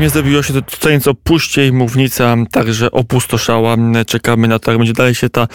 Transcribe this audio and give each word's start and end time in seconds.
Nie 0.00 0.10
zrobiło 0.10 0.42
się 0.42 0.52
to 0.52 0.60
co 0.78 0.90
nieco 0.90 1.14
puściej, 1.14 1.72
mównica 1.72 2.36
także 2.50 2.90
opustoszała. 2.90 3.76
Czekamy 4.06 4.48
na 4.48 4.58
to, 4.58 4.70
jak 4.70 4.78
będzie 4.78 4.92
dalej 4.92 5.14
się 5.14 5.28
ta 5.30 5.42
e, 5.42 5.46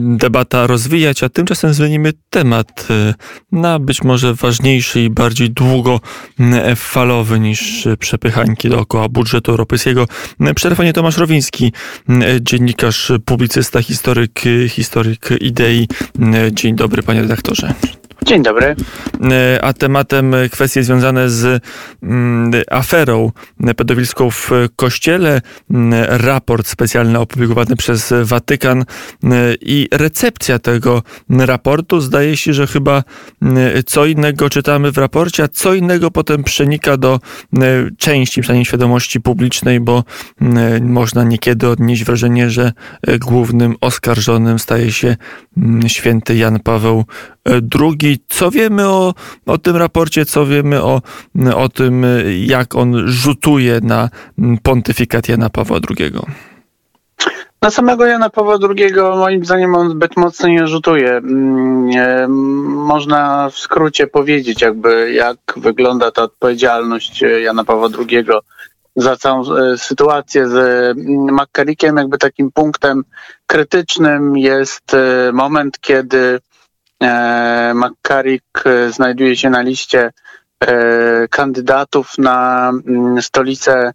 debata 0.00 0.66
rozwijać, 0.66 1.22
a 1.22 1.28
tymczasem 1.28 1.74
zmienimy 1.74 2.12
temat 2.30 2.86
e, 2.90 3.14
na 3.52 3.78
być 3.78 4.02
może 4.02 4.34
ważniejszy 4.34 5.00
i 5.00 5.10
bardziej 5.10 5.50
długofalowy 5.50 7.40
niż 7.40 7.88
przepychańki 7.98 8.68
dookoła 8.68 9.08
budżetu 9.08 9.50
europejskiego. 9.50 10.06
Przerwanie 10.54 10.92
Tomasz 10.92 11.16
Rowiński, 11.16 11.72
dziennikarz, 12.40 13.12
publicysta, 13.24 13.82
historyk, 13.82 14.40
historyk 14.68 15.28
idei. 15.40 15.88
Dzień 16.52 16.76
dobry, 16.76 17.02
panie 17.02 17.20
redaktorze. 17.20 17.74
Dzień 18.26 18.42
dobry. 18.42 18.76
E, 19.30 19.64
a 19.64 19.72
tematem 19.72 20.34
kwestie 20.52 20.82
związane 20.82 21.30
z 21.30 21.62
mm, 22.02 22.50
aferą 22.70 23.32
pedofilską 23.76 24.30
w 24.30 24.50
kościele, 24.76 25.40
mm, 25.70 26.04
raport 26.08 26.66
specjalny 26.66 27.18
opublikowany 27.18 27.76
przez 27.76 28.14
Watykan 28.22 28.80
e, 28.80 28.84
i 29.60 29.88
recepcja 29.92 30.58
tego 30.58 31.02
raportu. 31.30 32.00
Zdaje 32.00 32.36
się, 32.36 32.52
że 32.52 32.66
chyba 32.66 33.02
mm, 33.42 33.56
co 33.86 34.06
innego 34.06 34.50
czytamy 34.50 34.92
w 34.92 34.98
raporcie, 34.98 35.42
a 35.42 35.48
co 35.48 35.74
innego 35.74 36.10
potem 36.10 36.44
przenika 36.44 36.96
do 36.96 37.20
części, 37.98 38.40
przynajmniej 38.40 38.64
świadomości 38.64 39.20
publicznej, 39.20 39.80
bo 39.80 40.04
można 40.80 41.24
niekiedy 41.24 41.68
odnieść 41.68 42.04
wrażenie, 42.04 42.50
że 42.50 42.72
e, 43.06 43.18
głównym 43.18 43.76
oskarżonym 43.80 44.58
staje 44.58 44.92
się 44.92 45.16
święty 45.86 46.36
Jan 46.36 46.60
Paweł 46.60 47.04
II 47.80 48.18
co 48.28 48.50
wiemy 48.50 48.88
o, 48.88 49.14
o 49.46 49.58
tym 49.58 49.76
raporcie, 49.76 50.24
co 50.24 50.46
wiemy 50.46 50.82
o, 50.82 51.02
o 51.54 51.68
tym, 51.68 52.06
jak 52.46 52.74
on 52.74 53.08
rzutuje 53.08 53.80
na 53.82 54.08
pontyfikat 54.62 55.28
Jana 55.28 55.50
Pawła 55.50 55.78
II? 55.98 56.12
Na 57.62 57.70
samego 57.70 58.06
Jana 58.06 58.30
Pawła 58.30 58.58
II 58.78 58.92
moim 59.16 59.44
zdaniem 59.44 59.74
on 59.74 59.90
zbyt 59.90 60.16
mocno 60.16 60.48
nie 60.48 60.66
rzutuje. 60.66 61.10
Mm, 61.16 62.28
można 62.68 63.50
w 63.50 63.58
skrócie 63.58 64.06
powiedzieć, 64.06 64.62
jakby 64.62 65.12
jak 65.12 65.38
wygląda 65.56 66.10
ta 66.10 66.22
odpowiedzialność 66.22 67.24
Jana 67.42 67.64
Pawła 67.64 67.88
II 67.98 68.24
za 68.96 69.16
całą 69.16 69.56
e, 69.56 69.78
sytuację 69.78 70.48
z 70.48 70.54
mm, 70.54 71.34
McCarrickiem. 71.34 71.96
Jakby 71.96 72.18
takim 72.18 72.52
punktem 72.52 73.04
krytycznym 73.46 74.36
jest 74.36 74.94
e, 74.94 75.32
moment, 75.32 75.80
kiedy 75.80 76.18
E, 76.28 76.40
McCarrick 77.74 78.66
e, 78.66 78.92
znajduje 78.92 79.36
się 79.36 79.50
na 79.50 79.62
liście 79.62 80.10
e, 80.60 81.28
kandydatów 81.28 82.18
na 82.18 82.68
mm, 82.68 83.22
stolicę 83.22 83.92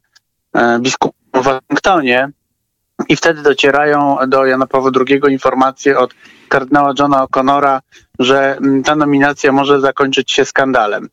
biskupów 0.79 1.15
w 1.33 1.43
Waszyngtonie 1.43 2.29
i 3.09 3.15
wtedy 3.15 3.41
docierają 3.41 4.17
do 4.27 4.45
Jana 4.45 4.67
Pawła 4.67 4.91
II 5.07 5.21
informacje 5.29 5.99
od 5.99 6.13
kardynała 6.49 6.93
Johna 6.99 7.25
O'Connora, 7.25 7.79
że 8.19 8.57
mm, 8.57 8.83
ta 8.83 8.95
nominacja 8.95 9.51
może 9.51 9.79
zakończyć 9.79 10.31
się 10.31 10.45
skandalem. 10.45 11.09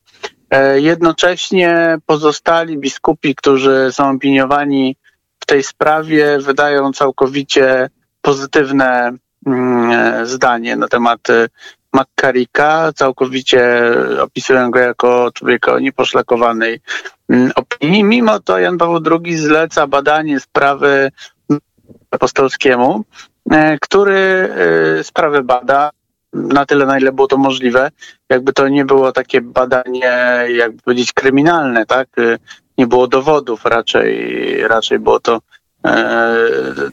Jednocześnie 0.75 1.99
pozostali 2.07 2.79
biskupi, 2.79 3.35
którzy 3.35 3.89
są 3.93 4.11
opiniowani 4.11 4.97
w 5.41 5.47
tej 5.47 5.63
sprawie, 5.63 6.39
wydają 6.39 6.93
całkowicie 6.93 7.91
pozytywne 8.23 9.13
mm, 9.47 10.27
zdanie 10.27 10.77
na 10.77 10.89
temat 10.89 11.21
McCarricka, 11.93 12.93
całkowicie 12.95 13.93
opisują 14.21 14.71
go 14.71 14.79
jako 14.79 15.31
człowieka 15.35 15.73
o 15.73 15.79
nieposzlakowanej 15.79 16.81
mm, 17.29 17.53
opinii. 17.55 18.05
Mimo 18.05 18.41
to 18.41 18.59
Jan 18.59 18.79
Paweł 18.79 19.01
II 19.25 19.37
zleca 19.37 19.87
badanie 19.87 20.41
sprawy 20.41 21.11
apostolskiemu, 22.11 23.05
e, 23.51 23.79
który 23.79 24.15
e, 24.99 25.05
sprawę 25.05 25.43
bada 25.43 25.91
na 26.33 26.67
tyle, 26.67 26.87
na 26.87 26.99
ile 26.99 27.13
było 27.13 27.27
to 27.27 27.37
możliwe. 27.37 27.91
Jakby 28.29 28.53
to 28.53 28.69
nie 28.69 28.85
było 28.85 29.13
takie 29.13 29.41
badanie, 29.41 30.13
jakby 30.49 30.83
powiedzieć, 30.83 31.13
kryminalne, 31.13 31.87
tak? 31.87 32.09
E, 32.19 32.39
nie 32.79 32.87
było 32.87 33.07
dowodów, 33.07 33.65
raczej, 33.65 34.69
raczej 34.69 34.99
było 34.99 35.21
to 35.21 35.41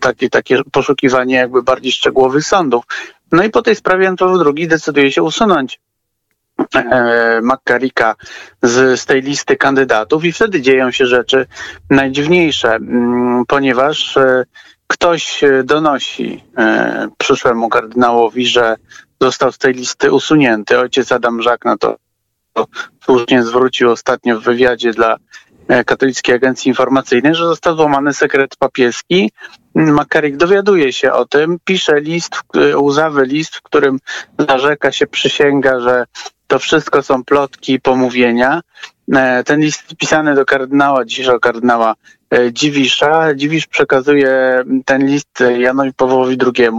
takie, 0.01 0.29
takie 0.29 0.63
poszukiwanie 0.71 1.35
jakby 1.35 1.63
bardziej 1.63 1.91
szczegółowych 1.91 2.45
sądów. 2.45 2.83
No 3.31 3.43
i 3.43 3.49
po 3.49 3.61
tej 3.61 3.75
sprawie 3.75 4.03
Jan 4.03 4.15
Paweł 4.15 4.53
II 4.57 4.67
decyduje 4.67 5.11
się 5.11 5.23
usunąć 5.23 5.79
e, 6.75 7.41
McCarricka 7.43 8.15
z, 8.63 8.99
z 8.99 9.05
tej 9.05 9.21
listy 9.21 9.55
kandydatów 9.55 10.25
i 10.25 10.31
wtedy 10.31 10.61
dzieją 10.61 10.91
się 10.91 11.05
rzeczy 11.05 11.45
najdziwniejsze, 11.89 12.75
mm, 12.75 13.43
ponieważ 13.47 14.17
e, 14.17 14.43
ktoś 14.87 15.41
donosi 15.63 16.43
e, 16.57 17.07
przyszłemu 17.17 17.69
kardynałowi, 17.69 18.47
że 18.47 18.75
został 19.21 19.51
z 19.51 19.57
tej 19.57 19.73
listy 19.73 20.11
usunięty. 20.11 20.79
Ojciec 20.79 21.11
Adam 21.11 21.41
Żak 21.41 21.65
na 21.65 21.77
to 21.77 21.97
słusznie 23.03 23.43
zwrócił 23.43 23.91
ostatnio 23.91 24.39
w 24.39 24.43
wywiadzie 24.43 24.93
dla 24.93 25.17
E, 25.17 25.46
Katolickiej 25.85 26.35
Agencji 26.35 26.69
Informacyjnej, 26.69 27.35
że 27.35 27.45
został 27.45 27.75
złamany 27.75 28.13
sekret 28.13 28.55
papieski. 28.55 29.31
Makarik 29.75 30.37
dowiaduje 30.37 30.93
się 30.93 31.11
o 31.11 31.25
tym, 31.25 31.57
pisze 31.65 32.01
list, 32.01 32.35
łzawy 32.75 33.25
list, 33.25 33.55
w 33.55 33.61
którym 33.61 33.99
zarzeka 34.49 34.91
się, 34.91 35.07
przysięga, 35.07 35.79
że 35.79 36.05
to 36.47 36.59
wszystko 36.59 37.03
są 37.03 37.23
plotki 37.23 37.73
i 37.73 37.79
pomówienia. 37.79 38.61
E, 39.15 39.43
ten 39.43 39.61
list 39.61 39.95
pisany 39.95 40.35
do 40.35 40.45
kardynała, 40.45 41.05
dzisiejszego 41.05 41.39
kardynała 41.39 41.95
e, 42.33 42.53
Dziwisza. 42.53 43.35
Dziwisz 43.35 43.67
przekazuje 43.67 44.63
ten 44.85 45.07
list 45.07 45.43
Janowi 45.57 45.93
Pawłowi 45.93 46.37
II. 46.45 46.69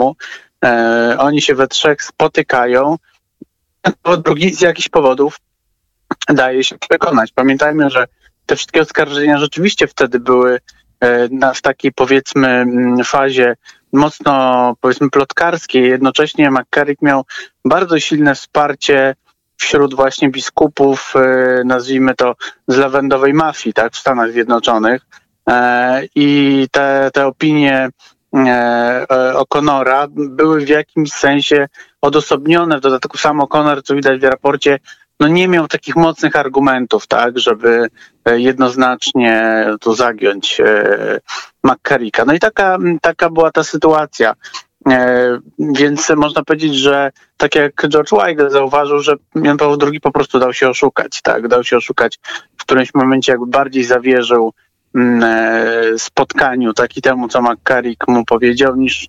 Oni 1.19 1.43
się 1.43 1.55
we 1.55 1.69
trzech 1.69 2.03
spotykają. 2.03 2.97
Drugi 4.25 4.55
z 4.55 4.61
jakichś 4.61 4.89
powodów 4.89 5.41
daje 6.29 6.65
się 6.65 6.79
przekonać. 6.79 7.33
Pamiętajmy, 7.33 7.91
że 7.91 8.07
te 8.49 8.57
wszystkie 8.57 8.81
oskarżenia 8.81 9.39
rzeczywiście 9.39 9.87
wtedy 9.87 10.21
były 10.21 10.59
e, 11.01 11.29
na, 11.29 11.55
w 11.55 11.63
takiej 11.63 11.93
powiedzmy 11.93 12.49
mm, 12.49 13.05
fazie 13.05 13.57
mocno 13.93 14.75
powiedzmy 14.81 15.11
plotkarskiej. 15.11 15.83
Jednocześnie 15.89 16.51
McCarrick 16.51 17.03
miał 17.03 17.25
bardzo 17.65 17.99
silne 18.01 18.35
wsparcie 18.35 19.15
wśród 19.57 19.95
właśnie 19.95 20.29
biskupów, 20.29 21.15
e, 21.17 21.63
nazwijmy 21.65 22.15
to 22.15 22.35
z 22.69 22.77
lawendowej 22.77 23.35
mafii, 23.35 23.75
tak, 23.75 23.93
w 23.93 23.99
Stanach 23.99 24.33
Zjednoczonych. 24.33 25.03
E, 25.49 26.03
I 26.15 26.67
te, 26.71 27.11
te 27.13 27.27
opinie 27.27 27.89
O'Connora 29.35 30.07
były 30.11 30.61
w 30.61 30.69
jakimś 30.69 31.13
sensie 31.13 31.69
odosobnione. 32.01 32.79
W 32.79 32.81
dodatku 32.81 33.19
sam 33.19 33.39
O'Connor, 33.39 33.83
co 33.83 33.95
widać 33.95 34.21
w 34.21 34.25
raporcie, 34.25 34.79
no 35.21 35.29
nie 35.29 35.49
miał 35.49 35.69
takich 35.69 35.97
mocnych 35.97 36.37
argumentów, 36.37 37.07
tak, 37.07 37.39
żeby 37.39 37.89
e, 38.25 38.41
jednoznacznie 38.41 39.65
tu 39.81 39.95
zagiąć 39.95 40.61
e, 40.61 41.21
McCarricka. 41.65 42.25
No 42.25 42.33
i 42.33 42.39
taka, 42.39 42.79
taka 43.03 43.31
była 43.31 43.51
ta 43.51 43.65
sytuacja. 43.65 44.35
E, 44.89 45.39
więc 45.59 46.11
można 46.17 46.45
powiedzieć, 46.45 46.75
że 46.75 47.11
tak 47.37 47.55
jak 47.55 47.89
George 47.89 48.11
Weigel 48.11 48.51
zauważył, 48.51 48.99
że 48.99 49.15
Jan 49.35 49.57
Paweł 49.57 49.79
II 49.83 50.01
po 50.01 50.13
prostu 50.13 50.39
dał 50.39 50.53
się 50.53 50.69
oszukać, 50.69 51.23
tak, 51.23 51.49
dał 51.49 51.65
się 51.65 51.77
oszukać 51.77 52.19
w 52.57 52.63
którymś 52.63 52.95
momencie 52.95 53.33
jakby 53.33 53.47
bardziej 53.47 53.85
zawierzył 53.85 54.53
spotkaniu, 55.99 56.73
tak 56.73 56.97
i 56.97 57.03
temu, 57.03 57.29
co 57.29 57.43
McCarrick 57.43 58.09
mu 58.09 58.25
powiedział, 58.25 58.77
niż 58.77 59.09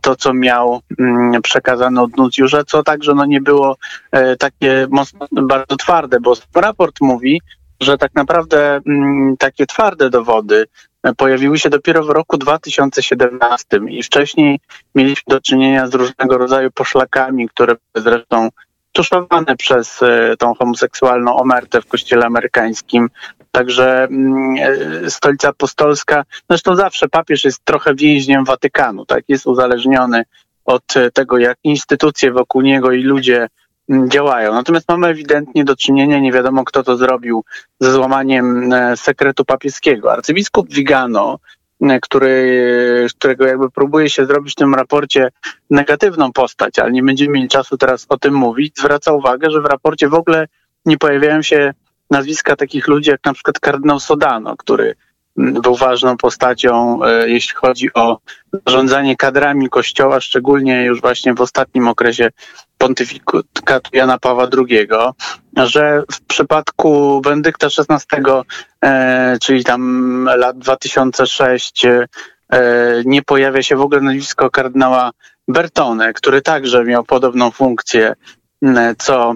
to, 0.00 0.16
co 0.16 0.34
miał 0.34 0.80
mm, 0.98 1.42
przekazane 1.42 2.02
od 2.02 2.16
Nucjusza, 2.16 2.64
co 2.64 2.82
także 2.82 3.14
no, 3.14 3.24
nie 3.24 3.40
było 3.40 3.76
e, 4.10 4.36
takie 4.36 4.86
mocno, 4.90 5.26
bardzo 5.32 5.76
twarde, 5.76 6.20
bo 6.20 6.34
raport 6.54 7.00
mówi, 7.00 7.40
że 7.80 7.98
tak 7.98 8.14
naprawdę 8.14 8.80
mm, 8.86 9.36
takie 9.36 9.66
twarde 9.66 10.10
dowody 10.10 10.66
e, 11.02 11.14
pojawiły 11.14 11.58
się 11.58 11.70
dopiero 11.70 12.04
w 12.04 12.10
roku 12.10 12.38
2017 12.38 13.80
i 13.88 14.02
wcześniej 14.02 14.60
mieliśmy 14.94 15.30
do 15.34 15.40
czynienia 15.40 15.86
z 15.86 15.94
różnego 15.94 16.38
rodzaju 16.38 16.70
poszlakami, 16.70 17.48
które 17.48 17.74
zresztą 17.94 18.48
tuszowane 18.92 19.56
przez 19.56 20.00
tą 20.38 20.54
homoseksualną 20.54 21.36
omertę 21.36 21.80
w 21.80 21.86
kościele 21.86 22.26
amerykańskim, 22.26 23.08
Także 23.52 24.04
mm, 24.04 24.54
e, 25.04 25.10
stolica 25.10 25.48
apostolska, 25.48 26.24
zresztą 26.50 26.76
zawsze 26.76 27.08
papież 27.08 27.44
jest 27.44 27.64
trochę 27.64 27.94
więźniem 27.94 28.44
Watykanu, 28.44 29.06
tak? 29.06 29.24
Jest 29.28 29.46
uzależniony 29.46 30.24
od 30.64 30.94
tego, 31.12 31.38
jak 31.38 31.58
instytucje 31.64 32.32
wokół 32.32 32.62
niego 32.62 32.92
i 32.92 33.02
ludzie 33.02 33.48
mm, 33.88 34.10
działają. 34.10 34.52
Natomiast 34.52 34.88
mamy 34.88 35.06
ewidentnie 35.06 35.64
do 35.64 35.76
czynienia, 35.76 36.18
nie 36.18 36.32
wiadomo 36.32 36.64
kto 36.64 36.82
to 36.82 36.96
zrobił, 36.96 37.44
ze 37.80 37.92
złamaniem 37.92 38.72
e, 38.72 38.96
sekretu 38.96 39.44
papieskiego. 39.44 40.12
Arcybiskup 40.12 40.68
Vigano, 40.74 41.38
e, 41.82 42.00
który, 42.00 43.06
którego 43.18 43.46
jakby 43.46 43.70
próbuje 43.70 44.10
się 44.10 44.26
zrobić 44.26 44.52
w 44.52 44.56
tym 44.56 44.74
raporcie 44.74 45.28
negatywną 45.70 46.32
postać, 46.32 46.78
ale 46.78 46.92
nie 46.92 47.02
będziemy 47.02 47.32
mieli 47.32 47.48
czasu 47.48 47.78
teraz 47.78 48.06
o 48.08 48.18
tym 48.18 48.34
mówić, 48.34 48.78
zwraca 48.78 49.12
uwagę, 49.12 49.50
że 49.50 49.60
w 49.60 49.66
raporcie 49.66 50.08
w 50.08 50.14
ogóle 50.14 50.48
nie 50.86 50.98
pojawiają 50.98 51.42
się 51.42 51.74
nazwiska 52.12 52.56
takich 52.56 52.88
ludzi 52.88 53.10
jak 53.10 53.20
na 53.24 53.32
przykład 53.32 53.60
kardynał 53.60 54.00
Sodano, 54.00 54.56
który 54.56 54.94
był 55.36 55.76
ważną 55.76 56.16
postacią, 56.16 57.00
jeśli 57.26 57.54
chodzi 57.54 57.94
o 57.94 58.18
zarządzanie 58.66 59.16
kadrami 59.16 59.68
Kościoła, 59.68 60.20
szczególnie 60.20 60.84
już 60.84 61.00
właśnie 61.00 61.34
w 61.34 61.40
ostatnim 61.40 61.88
okresie 61.88 62.30
pontyfikatu 62.78 63.90
Jana 63.92 64.18
Pawła 64.18 64.48
II, 64.58 64.88
że 65.56 66.02
w 66.12 66.20
przypadku 66.20 67.20
Bendykta 67.20 67.66
XVI, 67.66 68.22
czyli 69.40 69.64
tam 69.64 70.24
lat 70.36 70.58
2006, 70.58 71.86
nie 73.04 73.22
pojawia 73.22 73.62
się 73.62 73.76
w 73.76 73.80
ogóle 73.80 74.00
nazwisko 74.00 74.50
kardynała 74.50 75.10
Bertone, 75.48 76.12
który 76.12 76.42
także 76.42 76.84
miał 76.84 77.04
podobną 77.04 77.50
funkcję 77.50 78.14
co 78.98 79.34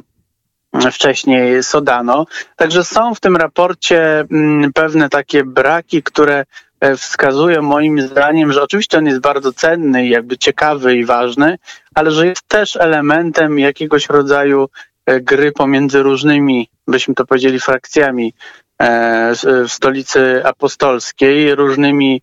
wcześniej 0.93 1.63
Sodano. 1.63 2.27
Także 2.57 2.85
są 2.85 3.15
w 3.15 3.21
tym 3.21 3.37
raporcie 3.37 4.21
mm, 4.21 4.73
pewne 4.73 5.09
takie 5.09 5.45
braki, 5.45 6.03
które 6.03 6.45
e, 6.81 6.97
wskazują 6.97 7.63
moim 7.63 8.01
zdaniem, 8.01 8.53
że 8.53 8.63
oczywiście 8.63 8.99
on 8.99 9.07
jest 9.07 9.21
bardzo 9.21 9.53
cenny, 9.53 10.07
jakby 10.07 10.39
ciekawy 10.39 10.97
i 10.97 11.05
ważny, 11.05 11.59
ale 11.95 12.11
że 12.11 12.27
jest 12.27 12.49
też 12.49 12.77
elementem 12.77 13.59
jakiegoś 13.59 14.09
rodzaju 14.09 14.69
e, 15.07 15.21
gry 15.21 15.53
pomiędzy 15.53 16.03
różnymi, 16.03 16.69
byśmy 16.89 17.15
to 17.15 17.27
powiedzieli, 17.27 17.61
frakcjami 17.61 18.35
e, 18.83 19.33
w 19.69 19.73
stolicy 19.73 20.45
apostolskiej, 20.45 21.55
różnymi 21.55 22.23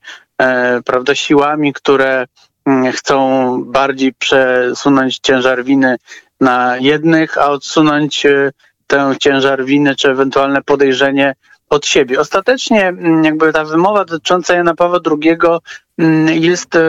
prawda, 0.86 1.16
siłami, 1.16 1.74
które 1.74 2.26
mm, 2.66 2.92
chcą 2.92 3.64
bardziej 3.64 4.14
przesunąć 4.14 5.20
ciężar 5.20 5.64
winy 5.64 5.98
na 6.42 6.78
jednych, 6.78 7.38
a 7.38 7.50
odsunąć 7.50 8.26
e, 8.26 8.52
tę 8.88 9.16
ciężar 9.20 9.66
winy 9.66 9.96
czy 9.96 10.10
ewentualne 10.10 10.62
podejrzenie 10.62 11.36
od 11.70 11.86
siebie. 11.86 12.20
Ostatecznie 12.20 12.88
mm, 12.88 13.24
jakby 13.24 13.54
ta 13.54 13.66
wymowa 13.66 14.06
dotycząca 14.06 14.56
Jana 14.56 14.76
Pawła 14.76 15.00
II 15.12 15.38
mm, 15.98 16.44
jest 16.44 16.76
e, 16.76 16.80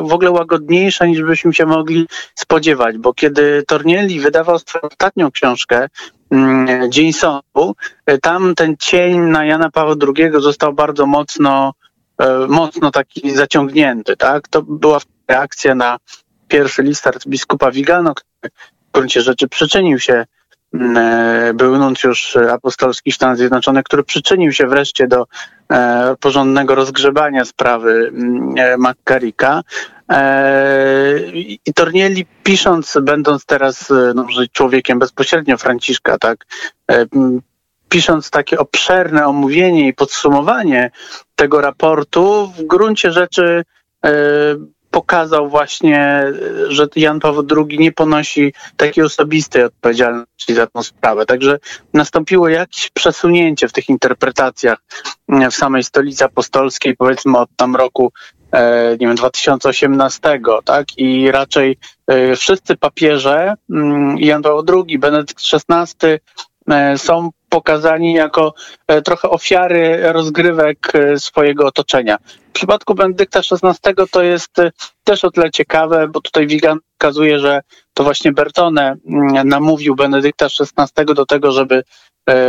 w 0.00 0.12
ogóle 0.12 0.30
łagodniejsza 0.30 1.06
niż 1.06 1.22
byśmy 1.22 1.54
się 1.54 1.66
mogli 1.66 2.06
spodziewać, 2.34 2.98
bo 2.98 3.14
kiedy 3.14 3.62
Tornielli 3.66 4.20
wydawał 4.20 4.58
swoją 4.58 4.82
ostatnią 4.82 5.30
książkę 5.30 5.88
mm, 6.30 6.92
Dzień 6.92 7.12
Sądu, 7.12 7.74
e, 8.06 8.18
tam 8.18 8.54
ten 8.54 8.76
cień 8.76 9.20
na 9.20 9.44
Jana 9.44 9.70
Pawła 9.70 9.94
II 10.16 10.30
został 10.38 10.72
bardzo 10.72 11.06
mocno 11.06 11.72
mocno 12.48 12.90
taki 12.90 13.30
zaciągnięty, 13.30 14.16
tak? 14.16 14.48
To 14.48 14.62
była 14.62 14.98
reakcja 15.28 15.74
na 15.74 15.98
pierwszy 16.48 16.82
list 16.82 17.06
arcybiskupa 17.06 17.70
Vigano, 17.70 18.14
który 18.14 18.52
gruncie 18.92 19.20
rzeczy 19.20 19.48
przyczynił 19.48 19.98
się, 19.98 20.24
mm, 20.74 20.96
e, 20.96 21.54
był 21.54 21.78
nuncjusz 21.78 22.36
apostolski 22.36 23.12
Stanów 23.12 23.38
Zjednoczonych, 23.38 23.84
który 23.84 24.04
przyczynił 24.04 24.52
się 24.52 24.66
wreszcie 24.66 25.08
do 25.08 25.26
e, 25.72 26.16
porządnego 26.20 26.74
rozgrzebania 26.74 27.44
sprawy 27.44 28.10
mm, 28.14 28.54
e, 28.58 28.76
McCarricka. 28.76 29.62
I 31.34 31.72
Tornieli 31.74 32.26
pisząc, 32.42 32.98
będąc 33.02 33.44
teraz 33.44 33.92
no, 34.14 34.26
człowiekiem 34.52 34.98
bezpośrednio 34.98 35.58
Franciszka, 35.58 36.18
tak, 36.18 36.46
pisząc 37.88 38.30
takie 38.30 38.58
obszerne 38.58 39.26
omówienie 39.26 39.88
i 39.88 39.94
podsumowanie 39.94 40.90
tego 41.34 41.60
raportu, 41.60 42.52
w 42.56 42.62
gruncie 42.62 43.12
rzeczy 43.12 43.64
pokazał 44.90 45.48
właśnie, 45.48 46.24
że 46.68 46.88
Jan 46.96 47.20
Paweł 47.20 47.46
II 47.56 47.78
nie 47.78 47.92
ponosi 47.92 48.52
takiej 48.76 49.04
osobistej 49.04 49.64
odpowiedzialności 49.64 50.54
za 50.54 50.66
tę 50.66 50.82
sprawę. 50.82 51.26
Także 51.26 51.58
nastąpiło 51.94 52.48
jakieś 52.48 52.90
przesunięcie 52.90 53.68
w 53.68 53.72
tych 53.72 53.88
interpretacjach 53.88 54.78
w 55.28 55.54
samej 55.54 55.84
stolicy 55.84 56.24
apostolskiej, 56.24 56.96
powiedzmy 56.96 57.38
od 57.38 57.50
tam 57.56 57.76
roku 57.76 58.12
e, 58.52 58.90
nie 58.90 59.06
wiem, 59.06 59.16
2018, 59.16 60.40
tak? 60.64 60.86
I 60.98 61.30
raczej 61.30 61.78
e, 62.06 62.36
wszyscy 62.36 62.76
papieże, 62.76 63.54
mm, 63.70 64.18
Jan 64.18 64.42
Paweł 64.42 64.64
II, 64.68 64.98
Benedykt 64.98 65.42
XVI, 65.70 66.06
są 66.96 67.30
pokazani 67.48 68.12
jako 68.12 68.54
trochę 69.04 69.30
ofiary 69.30 70.12
rozgrywek 70.12 70.92
swojego 71.16 71.66
otoczenia. 71.66 72.18
W 72.48 72.52
przypadku 72.52 72.94
Benedykta 72.94 73.40
XVI 73.62 73.94
to 74.10 74.22
jest 74.22 74.56
też 75.04 75.24
o 75.24 75.30
tyle 75.30 75.50
ciekawe, 75.50 76.08
bo 76.08 76.20
tutaj 76.20 76.46
Wigan 76.46 76.78
pokazuje, 76.98 77.38
że 77.38 77.60
to 77.94 78.04
właśnie 78.04 78.32
Bertone 78.32 78.96
mm, 79.06 79.48
namówił 79.48 79.96
Benedykta 79.96 80.46
XVI 80.46 81.14
do 81.14 81.26
tego, 81.26 81.52
żeby 81.52 81.82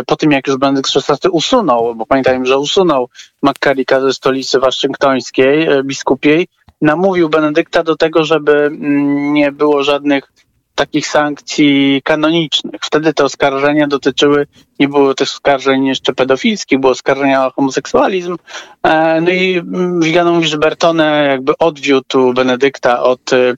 po 0.08 0.16
tym 0.16 0.32
jak 0.32 0.48
już 0.48 0.58
Benedykt 0.58 0.92
XVI 0.96 1.30
usunął, 1.30 1.96
bo 1.96 2.06
pamiętajmy, 2.06 2.46
że 2.46 2.58
usunął 2.58 3.10
McCarricka 3.44 4.02
ze 4.02 4.14
stolicy 4.14 4.60
waszyngtońskiej, 4.60 5.68
biskupiej, 5.84 6.48
namówił 6.82 7.30
Benedykta 7.30 7.84
do 7.84 7.96
tego, 7.96 8.24
żeby 8.24 8.54
mm, 8.54 9.34
nie 9.34 9.52
było 9.52 9.84
żadnych 9.84 10.32
takich 10.82 11.08
sankcji 11.08 12.02
kanonicznych. 12.04 12.82
Wtedy 12.82 13.14
te 13.14 13.24
oskarżenia 13.24 13.88
dotyczyły, 13.88 14.48
nie 14.80 14.88
było 14.88 15.14
też 15.14 15.30
oskarżeń 15.30 15.86
jeszcze 15.86 16.14
pedofilskich, 16.14 16.80
było 16.80 16.92
oskarżenia 16.92 17.48
o 17.48 17.52
homoseksualizm. 17.52 18.38
E, 18.84 19.22
no 19.22 19.30
i 19.30 19.62
Wigano 20.00 20.32
mówi, 20.34 20.48
że 20.48 20.58
Bertone 20.58 21.26
jakby 21.28 21.58
odwiódł 21.58 22.34
Benedykta 22.34 23.04
od, 23.04 23.34
e, 23.34 23.54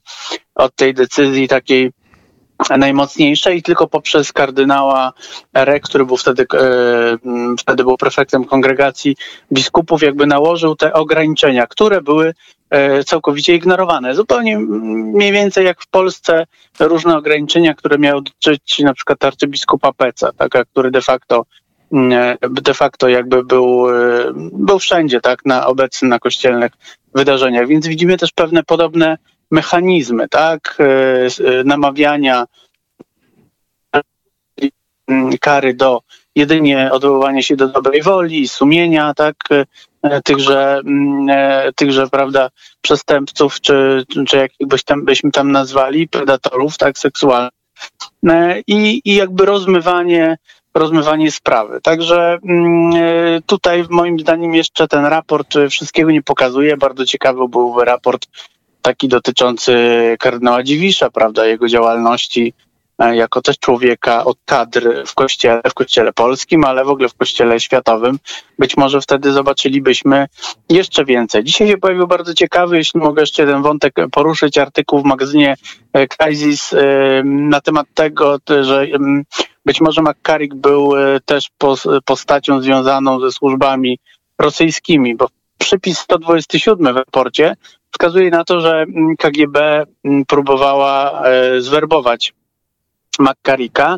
od 0.55 0.75
tej 0.75 0.93
decyzji 0.93 1.47
takiej 1.47 1.91
najmocniejszej 2.77 3.57
i 3.57 3.63
tylko 3.63 3.87
poprzez 3.87 4.33
kardynała 4.33 5.13
Re, 5.53 5.79
który 5.79 6.05
był 6.05 6.17
wtedy, 6.17 6.45
e, 6.53 7.17
wtedy 7.59 7.83
był 7.83 7.97
prefektem 7.97 8.45
kongregacji 8.45 9.15
biskupów, 9.51 10.01
jakby 10.01 10.25
nałożył 10.25 10.75
te 10.75 10.93
ograniczenia, 10.93 11.67
które 11.67 12.01
były 12.01 12.33
całkowicie 13.05 13.55
ignorowane. 13.55 14.15
Zupełnie 14.15 14.59
mniej 14.59 15.31
więcej 15.31 15.65
jak 15.65 15.81
w 15.81 15.87
Polsce 15.87 16.45
różne 16.79 17.17
ograniczenia, 17.17 17.73
które 17.73 17.97
miały 17.97 18.21
dotyczyć 18.21 18.79
na 18.79 18.93
przykład 18.93 19.23
arcybiskupa 19.23 19.93
Peca, 19.93 20.31
tak, 20.37 20.67
który 20.71 20.91
de 20.91 21.01
facto 21.01 21.45
mm, 21.91 22.37
de 22.41 22.73
facto 22.73 23.09
jakby 23.09 23.43
był, 23.43 23.89
e, 23.89 24.33
był 24.53 24.79
wszędzie, 24.79 25.21
tak, 25.21 25.45
na 25.45 25.67
obecny 25.67 26.07
na 26.07 26.19
kościelnych 26.19 26.71
wydarzeniach. 27.15 27.67
Więc 27.67 27.87
widzimy 27.87 28.17
też 28.17 28.31
pewne 28.31 28.63
podobne 28.63 29.17
mechanizmy, 29.51 30.29
tak, 30.29 30.77
e, 30.79 31.63
namawiania 31.63 32.45
kary 35.41 35.73
do 35.73 36.01
jedynie 36.35 36.89
odwoływania 36.91 37.41
się 37.41 37.55
do 37.55 37.67
dobrej 37.67 38.01
woli, 38.01 38.47
sumienia, 38.47 39.13
tak, 39.13 39.35
E, 39.51 39.65
tychże, 40.23 40.81
mm, 40.85 41.29
e, 41.29 41.73
tychże 41.75 42.07
prawda, 42.07 42.49
przestępców, 42.81 43.61
czy, 43.61 44.05
czy 44.27 44.37
jakbyś 44.37 44.83
tam, 44.83 45.05
byśmy 45.05 45.31
tam 45.31 45.51
nazwali, 45.51 46.07
predatorów 46.07 46.77
tak, 46.77 46.97
seksualnych. 46.97 47.51
E, 48.29 48.59
I, 48.67 49.01
I 49.05 49.15
jakby 49.15 49.45
rozmywanie, 49.45 50.37
rozmywanie 50.73 51.31
sprawy. 51.31 51.79
Także 51.83 52.37
mm, 52.49 53.41
tutaj 53.45 53.83
moim 53.89 54.19
zdaniem 54.19 54.55
jeszcze 54.55 54.87
ten 54.87 55.05
raport 55.05 55.53
wszystkiego 55.69 56.11
nie 56.11 56.23
pokazuje. 56.23 56.77
Bardzo 56.77 57.05
ciekawy 57.05 57.47
byłby 57.47 57.85
raport 57.85 58.27
taki 58.81 59.07
dotyczący 59.07 59.75
kardynała 60.19 60.63
Dziwisza, 60.63 61.09
prawda, 61.09 61.45
jego 61.45 61.67
działalności 61.67 62.53
E, 62.53 62.72
jako 62.99 63.41
też 63.41 63.59
człowieka 63.59 64.25
od 64.25 64.37
kadr 64.45 65.03
w 65.07 65.13
kościele, 65.13 65.61
w 65.69 65.73
kościele 65.73 66.13
polskim, 66.13 66.65
ale 66.65 66.85
w 66.85 66.89
ogóle 66.89 67.09
w 67.09 67.13
kościele 67.13 67.59
światowym. 67.59 68.19
Być 68.59 68.77
może 68.77 69.01
wtedy 69.01 69.31
zobaczylibyśmy 69.31 70.27
jeszcze 70.69 71.05
więcej. 71.05 71.43
Dzisiaj 71.43 71.67
się 71.67 71.77
pojawił 71.77 72.07
bardzo 72.07 72.33
ciekawy, 72.33 72.77
jeśli 72.77 72.99
mogę 72.99 73.21
jeszcze 73.21 73.45
ten 73.45 73.61
wątek 73.61 73.93
poruszyć, 74.11 74.57
artykuł 74.57 75.01
w 75.01 75.05
magazynie 75.05 75.55
e, 75.93 76.07
Crisis 76.07 76.73
e, 76.73 76.77
na 77.23 77.61
temat 77.61 77.87
tego, 77.93 78.37
że 78.61 78.87
być 79.65 79.81
może 79.81 80.01
McCarrick 80.01 80.55
był 80.55 80.91
też 81.25 81.49
postacią 82.05 82.61
związaną 82.61 83.19
ze 83.19 83.31
służbami 83.31 83.99
rosyjskimi, 84.39 85.15
bo 85.15 85.27
przypis 85.57 85.99
127 85.99 86.93
w 86.93 86.97
raporcie 86.97 87.55
wskazuje 87.91 88.29
na 88.29 88.43
to, 88.43 88.61
że 88.61 88.85
KGB 89.19 89.85
próbowała 90.27 91.23
zwerbować 91.59 92.33
McCarricka. 93.19 93.97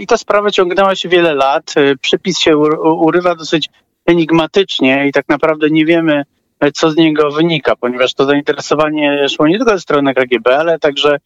I 0.00 0.06
ta 0.06 0.16
sprawa 0.16 0.50
ciągnęła 0.50 0.96
się 0.96 1.08
wiele 1.08 1.34
lat. 1.34 1.74
Y, 1.76 1.96
przepis 2.00 2.38
się 2.38 2.56
urywa 2.82 3.34
dosyć 3.34 3.68
enigmatycznie 4.06 5.08
i 5.08 5.12
tak 5.12 5.28
naprawdę 5.28 5.70
nie 5.70 5.84
wiemy, 5.84 6.22
y, 6.64 6.72
co 6.72 6.90
z 6.90 6.96
niego 6.96 7.30
wynika, 7.30 7.76
ponieważ 7.76 8.14
to 8.14 8.24
zainteresowanie 8.24 9.28
szło 9.28 9.48
nie 9.48 9.58
tylko 9.58 9.72
ze 9.72 9.80
strony 9.80 10.14
KGB, 10.14 10.58
ale 10.58 10.78
także 10.78 11.16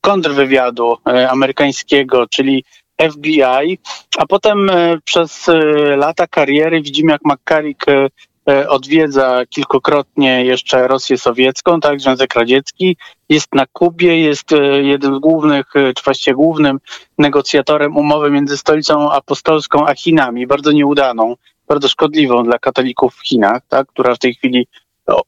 kontrwywiadu 0.00 0.92
y, 0.92 1.30
amerykańskiego, 1.30 2.26
czyli 2.26 2.64
FBI, 3.12 3.78
a 4.18 4.26
potem 4.28 4.70
przez 5.04 5.46
lata 5.96 6.26
kariery 6.26 6.82
widzimy, 6.82 7.12
jak 7.12 7.20
McCarrick 7.24 7.86
odwiedza 8.68 9.42
kilkukrotnie 9.50 10.44
jeszcze 10.44 10.88
Rosję 10.88 11.18
Sowiecką, 11.18 11.80
tak, 11.80 12.00
Związek 12.00 12.34
Radziecki, 12.34 12.96
jest 13.28 13.54
na 13.54 13.66
Kubie, 13.72 14.20
jest 14.20 14.52
e, 14.52 14.82
jednym 14.82 15.16
z 15.16 15.18
głównych, 15.18 15.76
e, 15.76 15.94
czy 15.94 16.04
właściwie 16.04 16.34
głównym 16.34 16.78
negocjatorem 17.18 17.96
umowy 17.96 18.30
między 18.30 18.58
stolicą 18.58 19.12
apostolską 19.12 19.86
a 19.86 19.94
Chinami, 19.94 20.46
bardzo 20.46 20.72
nieudaną 20.72 21.34
bardzo 21.68 21.88
szkodliwą 21.88 22.44
dla 22.44 22.58
katolików 22.58 23.14
w 23.14 23.26
Chinach, 23.26 23.62
tak, 23.68 23.86
która 23.86 24.14
w 24.14 24.18
tej 24.18 24.34
chwili 24.34 24.66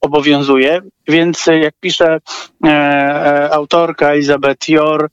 obowiązuje. 0.00 0.80
Więc 1.08 1.46
jak 1.46 1.74
pisze 1.80 2.20
e, 2.64 2.68
e, 2.68 3.50
autorka 3.54 4.08
Elizabeth 4.12 4.68
Jor, 4.68 5.04
e, 5.04 5.08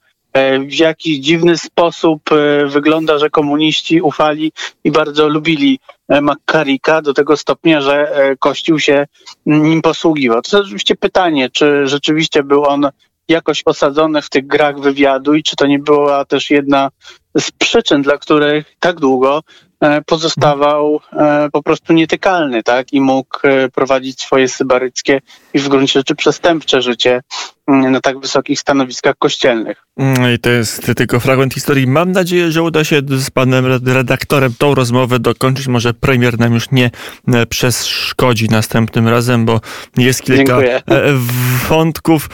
w 0.67 0.79
jakiś 0.79 1.19
dziwny 1.19 1.57
sposób 1.57 2.21
wygląda, 2.67 3.17
że 3.17 3.29
komuniści 3.29 4.01
ufali 4.01 4.51
i 4.83 4.91
bardzo 4.91 5.27
lubili 5.27 5.79
McCarricka 6.09 7.01
do 7.01 7.13
tego 7.13 7.37
stopnia, 7.37 7.81
że 7.81 8.11
Kościół 8.39 8.79
się 8.79 9.07
nim 9.45 9.81
posługiwał. 9.81 10.41
To 10.41 10.57
jest 10.57 10.65
oczywiście 10.65 10.95
pytanie, 10.95 11.49
czy 11.49 11.87
rzeczywiście 11.87 12.43
był 12.43 12.65
on 12.65 12.89
jakoś 13.27 13.61
osadzony 13.65 14.21
w 14.21 14.29
tych 14.29 14.47
grach 14.47 14.79
wywiadu 14.79 15.33
i 15.33 15.43
czy 15.43 15.55
to 15.55 15.67
nie 15.67 15.79
była 15.79 16.25
też 16.25 16.49
jedna 16.49 16.89
z 17.37 17.51
przyczyn, 17.51 18.01
dla 18.01 18.17
których 18.17 18.75
tak 18.79 18.99
długo 18.99 19.43
E, 19.81 20.01
pozostawał 20.01 20.99
e, 21.13 21.49
po 21.51 21.63
prostu 21.63 21.93
nietykalny, 21.93 22.63
tak? 22.63 22.93
I 22.93 23.01
mógł 23.01 23.37
e, 23.43 23.69
prowadzić 23.69 24.21
swoje 24.21 24.47
sybaryckie 24.47 25.21
i 25.53 25.59
w 25.59 25.69
gruncie 25.69 25.99
rzeczy 25.99 26.15
przestępcze 26.15 26.81
życie 26.81 27.11
mm, 27.11 27.21
na 27.67 28.01
tak 28.01 28.19
wysokich 28.19 28.59
stanowiskach 28.59 29.15
kościelnych. 29.19 29.83
Mm, 29.97 30.33
I 30.35 30.39
to 30.39 30.49
jest 30.49 30.91
tylko 30.95 31.19
fragment 31.19 31.53
historii. 31.53 31.87
Mam 31.87 32.11
nadzieję, 32.11 32.51
że 32.51 32.63
uda 32.63 32.83
się 32.83 33.01
z 33.07 33.29
panem 33.29 33.65
redaktorem 33.85 34.53
tą 34.57 34.75
rozmowę 34.75 35.19
dokończyć. 35.19 35.67
Może 35.67 35.93
premier 35.93 36.39
nam 36.39 36.53
już 36.53 36.71
nie 36.71 36.91
przeszkodzi 37.49 38.49
następnym 38.49 39.07
razem, 39.07 39.45
bo 39.45 39.61
jest 39.97 40.21
kilka 40.21 40.43
Dziękuję. 40.43 40.81
wątków 41.69 42.29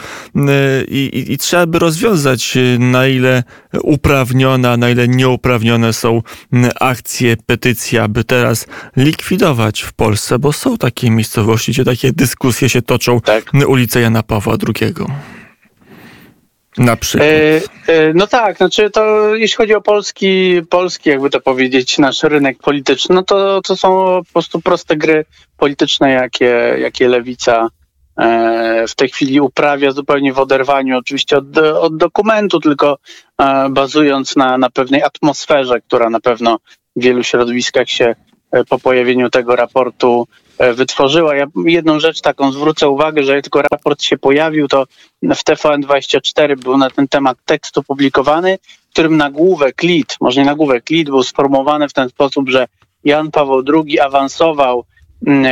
i, 0.88 1.10
i, 1.14 1.32
i 1.32 1.38
trzeba 1.38 1.66
by 1.66 1.78
rozwiązać, 1.78 2.58
na 2.78 3.06
ile 3.06 3.42
uprawnione, 3.82 4.76
na 4.76 4.90
ile 4.90 5.08
nieuprawnione 5.08 5.92
są 5.92 6.22
akcje 6.80 7.36
petycja, 7.36 8.02
aby 8.02 8.24
teraz 8.24 8.66
likwidować 8.96 9.80
w 9.80 9.92
Polsce, 9.92 10.38
bo 10.38 10.52
są 10.52 10.78
takie 10.78 11.10
miejscowości, 11.10 11.72
gdzie 11.72 11.84
takie 11.84 12.12
dyskusje 12.12 12.68
się 12.68 12.82
toczą. 12.82 13.20
Tak. 13.20 13.52
Ulica 13.66 14.00
Jana 14.00 14.22
Pawła 14.22 14.56
II. 14.80 14.94
Na 16.78 16.96
przykład. 16.96 17.30
E, 17.30 17.92
e, 17.92 18.12
no 18.14 18.26
tak, 18.26 18.56
znaczy 18.56 18.90
to 18.90 19.34
jeśli 19.34 19.56
chodzi 19.56 19.74
o 19.74 19.80
polski, 19.80 20.62
polski, 20.70 21.10
jakby 21.10 21.30
to 21.30 21.40
powiedzieć, 21.40 21.98
nasz 21.98 22.22
rynek 22.22 22.58
polityczny, 22.58 23.14
no 23.14 23.22
to, 23.22 23.60
to 23.62 23.76
są 23.76 23.88
po 24.26 24.32
prostu 24.32 24.60
proste 24.60 24.96
gry 24.96 25.24
polityczne, 25.56 26.10
jakie, 26.10 26.76
jakie 26.78 27.08
lewica 27.08 27.68
e, 28.18 28.84
w 28.88 28.94
tej 28.94 29.08
chwili 29.08 29.40
uprawia 29.40 29.90
zupełnie 29.90 30.32
w 30.32 30.38
oderwaniu 30.38 30.98
oczywiście 30.98 31.36
od, 31.36 31.58
od 31.58 31.96
dokumentu, 31.96 32.60
tylko 32.60 32.98
bazując 33.70 34.36
na, 34.36 34.58
na 34.58 34.70
pewnej 34.70 35.02
atmosferze, 35.02 35.80
która 35.80 36.10
na 36.10 36.20
pewno 36.20 36.58
w 36.96 37.02
wielu 37.02 37.22
środowiskach 37.22 37.88
się 37.88 38.14
po 38.68 38.78
pojawieniu 38.78 39.30
tego 39.30 39.56
raportu 39.56 40.26
wytworzyła. 40.58 41.36
Ja 41.36 41.46
jedną 41.64 42.00
rzecz 42.00 42.20
taką 42.20 42.52
zwrócę 42.52 42.88
uwagę, 42.88 43.22
że 43.22 43.34
jak 43.34 43.42
tylko 43.42 43.62
raport 43.62 44.02
się 44.02 44.18
pojawił, 44.18 44.68
to 44.68 44.84
w 45.22 45.44
TVN24 45.44 46.56
był 46.56 46.76
na 46.76 46.90
ten 46.90 47.08
temat 47.08 47.38
tekst 47.44 47.78
opublikowany, 47.78 48.58
w 48.88 48.90
którym 48.90 49.16
nagłówek 49.16 49.82
lead, 49.82 50.16
może 50.20 50.40
nie 50.40 50.46
nagłówek 50.46 50.90
lead, 50.90 51.06
był 51.06 51.22
sformułowany 51.22 51.88
w 51.88 51.92
ten 51.92 52.08
sposób, 52.08 52.48
że 52.48 52.66
Jan 53.04 53.30
Paweł 53.30 53.62
II 53.74 54.00
awansował 54.00 54.84
mm, 55.26 55.44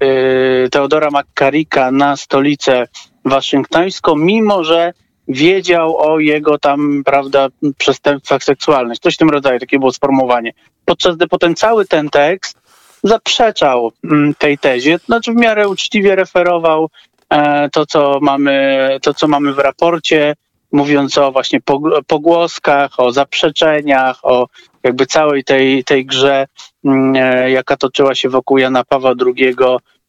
e, 0.00 0.68
Teodora 0.68 1.08
McCarricka 1.10 1.90
na 1.90 2.16
stolicę 2.16 2.86
waszyngtońską, 3.24 4.16
mimo 4.16 4.64
że 4.64 4.92
wiedział 5.28 5.96
o 5.98 6.18
jego 6.18 6.58
tam, 6.58 7.02
prawda, 7.04 7.48
przestępstwach 7.78 8.44
seksualnych. 8.44 8.98
Coś 8.98 9.14
w 9.14 9.18
tym 9.18 9.30
rodzaju, 9.30 9.60
takie 9.60 9.78
było 9.78 9.92
sformułowanie. 9.92 10.52
Podczas 10.84 11.16
gdy 11.16 11.26
potem 11.26 11.54
cały 11.54 11.86
ten 11.86 12.10
tekst 12.10 12.61
zaprzeczał 13.02 13.92
mm, 14.04 14.34
tej 14.34 14.58
tezie, 14.58 14.98
znaczy 15.06 15.32
w 15.32 15.36
miarę 15.36 15.68
uczciwie 15.68 16.16
referował 16.16 16.90
e, 17.30 17.70
to, 17.70 17.86
co 17.86 18.18
mamy, 18.22 18.98
to, 19.02 19.14
co 19.14 19.28
mamy 19.28 19.52
w 19.52 19.58
raporcie, 19.58 20.34
mówiąc 20.72 21.18
o 21.18 21.32
właśnie 21.32 21.60
pogłoskach, 22.06 23.00
o 23.00 23.12
zaprzeczeniach, 23.12 24.18
o 24.22 24.46
jakby 24.82 25.06
całej 25.06 25.44
tej, 25.44 25.84
tej 25.84 26.06
grze, 26.06 26.46
mm, 26.84 27.16
e, 27.16 27.50
jaka 27.50 27.76
toczyła 27.76 28.14
się 28.14 28.28
wokół 28.28 28.58
Jana 28.58 28.84
Pawła 28.84 29.14
II, 29.26 29.54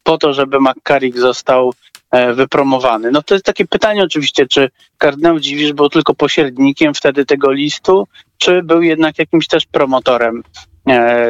po 0.02 0.18
to, 0.18 0.32
żeby 0.32 0.58
McCarrick 0.60 1.18
został 1.18 1.72
E, 2.14 2.34
wypromowany. 2.34 3.10
No 3.10 3.22
to 3.22 3.34
jest 3.34 3.44
takie 3.44 3.66
pytanie 3.66 4.02
oczywiście, 4.02 4.46
czy 4.46 4.70
kardynał 4.98 5.40
Dziwisz 5.40 5.72
był 5.72 5.88
tylko 5.88 6.14
pośrednikiem 6.14 6.94
wtedy 6.94 7.24
tego 7.24 7.52
listu, 7.52 8.06
czy 8.38 8.62
był 8.62 8.82
jednak 8.82 9.18
jakimś 9.18 9.46
też 9.46 9.66
promotorem 9.66 10.42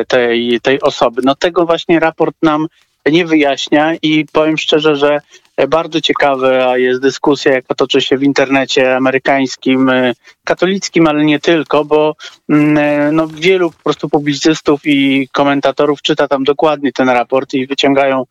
tej, 0.08 0.60
tej 0.62 0.80
osoby. 0.80 1.22
No 1.24 1.34
tego 1.34 1.66
właśnie 1.66 2.00
raport 2.00 2.36
nam 2.42 2.66
nie 3.06 3.26
wyjaśnia 3.26 3.94
i 4.02 4.26
powiem 4.32 4.58
szczerze, 4.58 4.96
że 4.96 5.20
bardzo 5.68 6.00
ciekawa 6.00 6.78
jest 6.78 7.00
dyskusja, 7.00 7.52
jaka 7.52 7.74
toczy 7.74 8.00
się 8.00 8.18
w 8.18 8.22
internecie 8.22 8.96
amerykańskim, 8.96 9.88
e, 9.88 10.12
katolickim, 10.44 11.06
ale 11.06 11.24
nie 11.24 11.38
tylko, 11.38 11.84
bo 11.84 12.16
mm, 12.48 13.16
no, 13.16 13.28
wielu 13.28 13.70
po 13.70 13.82
prostu 13.82 14.08
publicystów 14.08 14.80
i 14.84 15.28
komentatorów 15.32 16.02
czyta 16.02 16.28
tam 16.28 16.44
dokładnie 16.44 16.92
ten 16.92 17.08
raport 17.08 17.54
i 17.54 17.66
wyciągają 17.66 18.24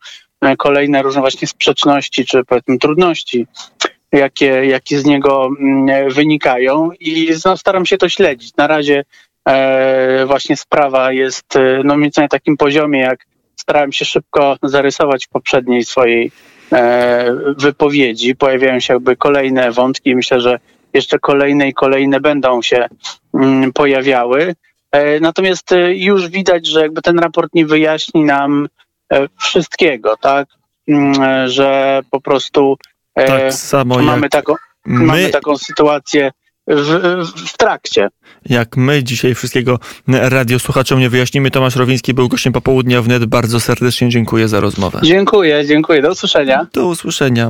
E, 0.44 0.56
kolejne 0.56 1.02
różne 1.02 1.20
właśnie 1.20 1.48
sprzeczności 1.48 2.24
czy 2.24 2.44
powiedzmy 2.44 2.78
trudności, 2.78 3.46
jakie, 4.12 4.46
jakie 4.46 4.98
z 4.98 5.04
niego 5.04 5.48
mm, 5.60 6.10
wynikają 6.10 6.90
i 7.00 7.30
no, 7.44 7.56
staram 7.56 7.86
się 7.86 7.98
to 7.98 8.08
śledzić. 8.08 8.56
Na 8.56 8.66
razie 8.66 8.98
e, 8.98 9.04
właśnie 10.26 10.56
sprawa 10.56 11.12
jest 11.12 11.56
e, 11.56 11.80
no 11.84 11.96
mniej 11.96 12.10
na 12.16 12.28
takim 12.28 12.56
poziomie, 12.56 13.00
jak 13.00 13.26
starałem 13.56 13.92
się 13.92 14.04
szybko 14.04 14.56
zarysować 14.62 15.26
w 15.26 15.28
poprzedniej 15.28 15.84
swojej 15.84 16.32
e, 16.72 17.36
wypowiedzi. 17.58 18.36
Pojawiają 18.36 18.80
się 18.80 18.94
jakby 18.94 19.16
kolejne 19.16 19.72
wątki. 19.72 20.14
Myślę, 20.14 20.40
że 20.40 20.58
jeszcze 20.94 21.18
kolejne 21.18 21.68
i 21.68 21.74
kolejne 21.74 22.20
będą 22.20 22.62
się 22.62 22.88
mm, 23.34 23.72
pojawiały. 23.72 24.54
E, 24.92 25.20
natomiast 25.20 25.72
e, 25.72 25.94
już 25.94 26.28
widać, 26.28 26.66
że 26.66 26.80
jakby 26.80 27.02
ten 27.02 27.18
raport 27.18 27.54
nie 27.54 27.66
wyjaśni 27.66 28.24
nam 28.24 28.68
E, 29.12 29.28
wszystkiego, 29.40 30.16
tak? 30.16 30.48
Mm, 30.88 31.22
e, 31.22 31.48
że 31.48 32.00
po 32.10 32.20
prostu 32.20 32.76
e, 33.14 33.50
tak 33.50 33.84
mamy, 33.86 34.28
taką, 34.28 34.54
my... 34.86 35.04
mamy 35.04 35.30
taką 35.30 35.58
sytuację 35.58 36.30
w, 36.66 36.86
w, 37.36 37.56
trakcie. 37.56 38.08
Jak 38.46 38.76
my 38.76 39.02
dzisiaj 39.02 39.34
wszystkiego 39.34 39.78
radiosłuchaczom 40.08 41.00
nie 41.00 41.10
wyjaśnimy, 41.10 41.50
Tomasz 41.50 41.76
Rowiński 41.76 42.14
był 42.14 42.28
gościem 42.28 42.52
popołudnia 42.52 43.02
wnet. 43.02 43.24
Bardzo 43.24 43.60
serdecznie 43.60 44.08
dziękuję 44.08 44.48
za 44.48 44.60
rozmowę. 44.60 45.00
Dziękuję, 45.02 45.66
dziękuję. 45.66 46.02
Do 46.02 46.10
usłyszenia. 46.10 46.66
Do 46.72 46.86
usłyszenia. 46.86 47.42